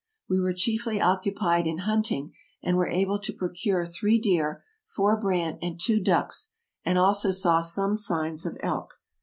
[0.27, 5.59] We were chiefly occupied in hunting, and were able to procure three deer, four brant
[5.61, 8.99] and two ducks, and also saw some signs of elk.